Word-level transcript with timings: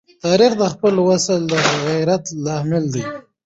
تاریخ 0.23 0.51
د 0.57 0.63
خپل 0.73 0.93
ولس 1.07 1.27
د 1.49 1.51
غیرت 1.85 2.23
لامل 2.45 2.83
دی. 2.93 3.03